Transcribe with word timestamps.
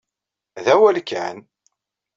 D 0.63 0.65
asawal 0.69 0.97
kan. 1.09 1.37